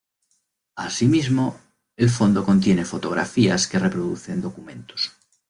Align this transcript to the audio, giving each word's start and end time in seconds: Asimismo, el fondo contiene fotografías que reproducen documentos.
Asimismo, 0.77 1.59
el 1.95 2.09
fondo 2.09 2.43
contiene 2.43 2.85
fotografías 2.85 3.67
que 3.67 3.77
reproducen 3.77 4.41
documentos. 4.41 5.11